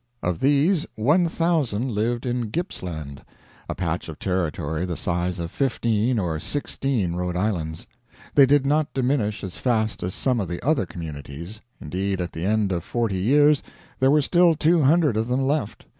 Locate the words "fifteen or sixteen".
5.51-7.13